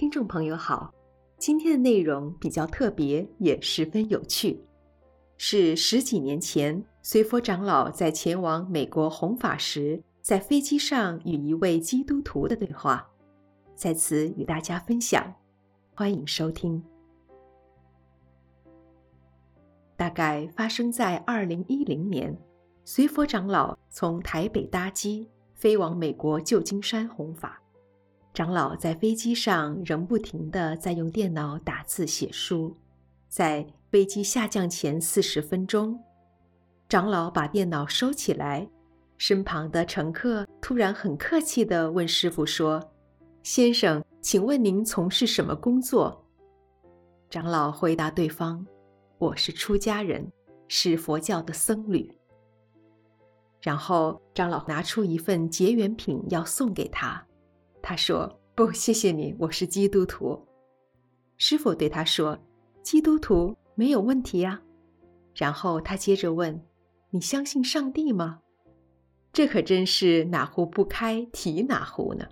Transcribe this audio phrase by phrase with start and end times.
[0.00, 0.94] 听众朋友好，
[1.36, 4.58] 今天的内容比较特别，也十分有趣，
[5.36, 13.10] 是十几年前随佛长老在前往美国弘法时，在飞机上与一位基督徒的对话，
[13.74, 15.34] 在此与大家分享，
[15.94, 16.82] 欢迎收听。
[19.98, 22.34] 大概发生在二零一零年，
[22.86, 27.60] 随佛长老从台北搭机飞往美国旧金山弘法。
[28.32, 32.76] 长老在飞机上仍不停地在用电脑打字写书。
[33.28, 36.02] 在飞机下降前四十分钟，
[36.88, 38.68] 长老把电脑收起来，
[39.18, 42.92] 身旁的乘客突然很客气地问师傅说
[43.42, 46.24] ：“先生，请问您从事什么工作？”
[47.28, 48.66] 长老回答对方
[49.18, 50.32] ：“我是出家人，
[50.68, 52.12] 是佛教的僧侣。”
[53.60, 57.24] 然后长老拿出一份结缘品要送给他。
[57.90, 60.46] 他说：“不，谢谢你，我是基督徒。”
[61.38, 62.38] 师傅对他说
[62.84, 64.62] ：“基督徒没有问题呀。”
[65.34, 66.64] 然后他接着问
[67.10, 68.42] ：“你相信上帝吗？”
[69.34, 72.28] 这可真是哪壶不开提哪壶呢。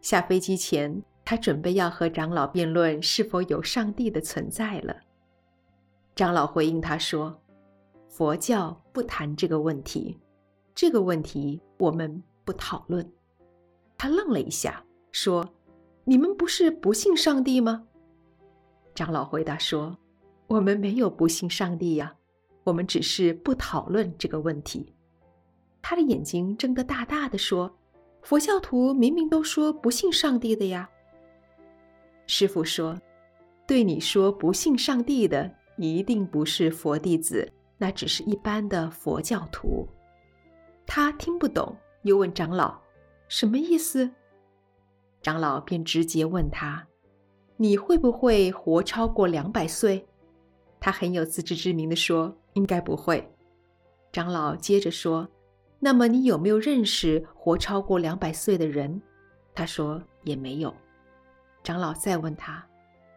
[0.00, 4.96] 下飞机前，他准备要和长老辩论是否有上帝的存在了。
[6.14, 7.36] 长老回应他说
[8.08, 10.16] ：“佛教不谈这个问题，
[10.72, 13.04] 这个问题我们不讨论。”
[13.98, 15.48] 他愣了一下，说
[16.04, 17.86] ：“你们不是不信上帝吗？”
[18.94, 19.96] 长老回答说
[20.48, 22.14] ：“我们没有不信上帝呀，
[22.64, 24.92] 我们只是不讨论这个问题。”
[25.82, 27.78] 他的眼睛睁得大大的，说
[28.22, 30.88] ：“佛教徒明明都说不信上帝的呀。”
[32.26, 33.00] 师傅说
[33.66, 39.86] ：“对你说不信上帝的，一定不是佛弟子，那只是一般的佛教徒。”
[40.86, 42.76] 他听不懂，又问长老。
[43.28, 44.10] 什么意思？
[45.20, 46.86] 长老便直接问他
[47.58, 50.06] ：“你会不会活超过两百岁？”
[50.78, 53.28] 他很有自知之明地说：“应该不会。”
[54.12, 55.28] 长老接着说
[55.80, 59.02] ：“那么你有没有认识活超过两百岁的人？”
[59.52, 60.72] 他说：“也没有。”
[61.64, 62.64] 长老再问他：“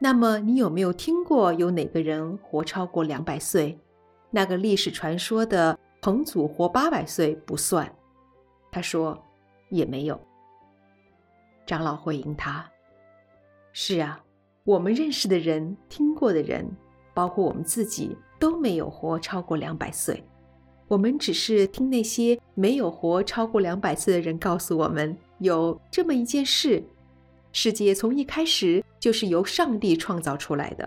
[0.00, 3.78] 那么你有没有听过有哪个人活超过两百岁？
[4.30, 7.94] 那个历史传说的彭祖活八百岁不算。”
[8.72, 9.22] 他说。
[9.72, 10.20] 也没有。
[11.64, 12.70] 长老回应他
[13.72, 14.22] ：“是啊，
[14.64, 16.68] 我们认识的人、听过的人，
[17.14, 20.22] 包括我们自己，都没有活超过两百岁。
[20.88, 26.82] 我们只是听那些没有活超过两百岁的人告诉我们，有这么一件事：
[27.52, 30.86] 世界从一开始就是由上帝创造出来的。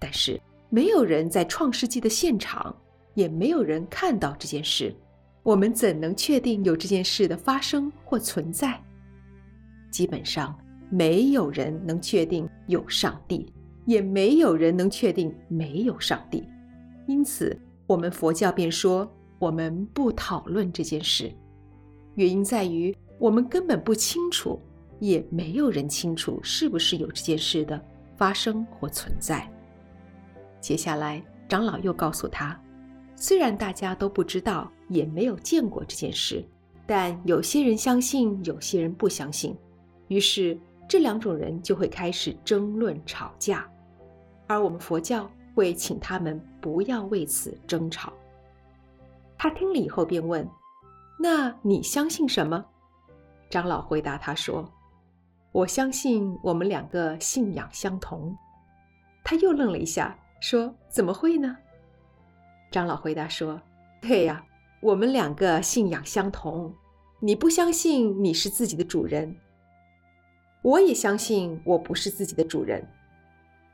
[0.00, 2.74] 但是，没有人在创世纪的现场，
[3.14, 4.92] 也没有人看到这件事。”
[5.42, 8.80] 我们怎能确定有这件事的发生或存在？
[9.90, 10.56] 基本上，
[10.90, 13.52] 没有人能确定有上帝，
[13.86, 16.46] 也没有人能确定没有上帝。
[17.06, 21.32] 因此，我们佛教便说，我们不讨论这件事。
[22.14, 24.60] 原因在于，我们根本不清楚，
[24.98, 27.80] 也没有人清楚是不是有这件事的
[28.16, 29.50] 发生或存在。
[30.60, 32.60] 接下来，长老又告诉他。
[33.16, 36.44] 虽然大家都不知道，也没有见过这件事，
[36.86, 39.56] 但有些人相信，有些人不相信。
[40.08, 40.58] 于是
[40.88, 43.66] 这两种人就会开始争论、吵架，
[44.48, 48.12] 而我们佛教会请他们不要为此争吵。
[49.38, 50.46] 他听了以后便问
[51.18, 52.62] ：“那你相信什么？”
[53.48, 54.68] 长老回答他说
[55.52, 58.36] ：“我相信我们两个信仰相同。”
[59.22, 61.56] 他又愣了一下，说：“怎么会呢？”
[62.72, 63.60] 长老回答说
[64.02, 64.44] ：“对呀，
[64.80, 66.72] 我们两个信仰相同。
[67.20, 69.36] 你不相信你是自己的主人，
[70.62, 72.82] 我也相信我不是自己的主人。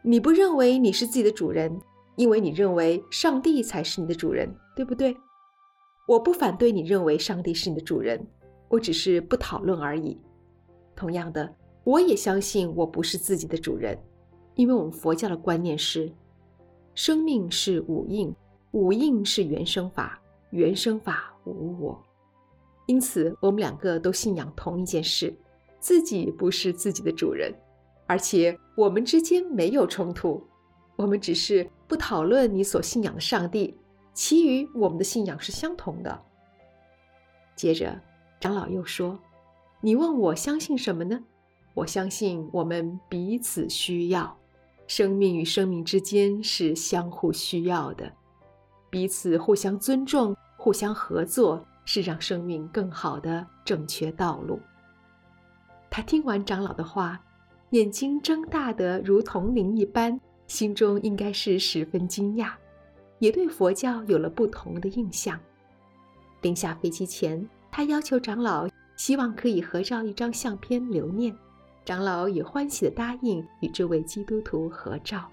[0.00, 1.78] 你不认为你是自己的主人，
[2.16, 5.14] 因为你认为上帝才是你的主人，对不对？
[6.06, 8.26] 我不反对你认为上帝是你的主人，
[8.68, 10.18] 我只是不讨论而已。
[10.96, 11.54] 同样的，
[11.84, 13.98] 我也相信我不是自己的主人，
[14.54, 16.10] 因为我们佛教的观念是，
[16.94, 18.34] 生命是五蕴。”
[18.72, 20.20] 五蕴是原生法，
[20.54, 22.00] 原生法无我，
[22.86, 25.34] 因此我们两个都信仰同一件事，
[25.80, 27.52] 自己不是自己的主人，
[28.06, 30.40] 而且我们之间没有冲突，
[30.94, 33.76] 我们只是不讨论你所信仰的上帝，
[34.12, 36.22] 其余我们的信仰是相同的。
[37.56, 38.00] 接着，
[38.38, 39.18] 长老又说
[39.82, 41.20] ：“你问我相信什么呢？
[41.74, 44.38] 我相信我们彼此需要，
[44.86, 48.12] 生命与生命之间是相互需要的。”
[48.88, 54.58] 彼此互相尊重、互相合作，是让生命更好的正确道路。
[55.90, 57.20] 他听完长老的话，
[57.72, 62.52] 眼睛睁大得如铜铃一般，心中应该是十分惊讶，
[63.18, 65.38] 也对佛教有了不同的印象。
[66.40, 68.66] 临下飞机前，他要求长老，
[68.96, 71.36] 希望可以合照一张相片留念。
[71.84, 75.30] 长老也欢喜地答应与这位基督徒合照。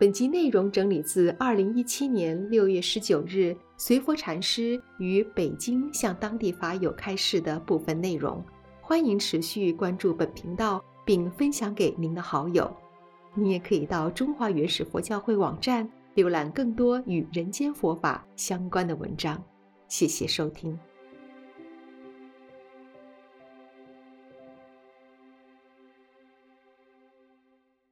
[0.00, 8.42] 本集内容整理自二零一七年六月十九日随佛禅师于北京向当地法友开示的部分内容。
[8.80, 12.74] 欢迎持续关注本频道，并分享给您的好友。
[13.34, 19.44] 你也可以到中华原始佛教会网站浏览更多与人间佛法相关的文章。
[19.86, 20.78] 谢谢收听。